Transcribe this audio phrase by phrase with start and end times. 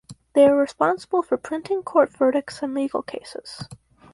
[0.33, 3.69] They are responsible for printing court verdicts and legal cases.